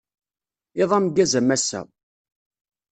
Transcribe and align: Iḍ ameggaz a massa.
Iḍ 0.81 0.91
ameggaz 0.97 1.33
a 1.39 1.41
massa. 1.43 1.81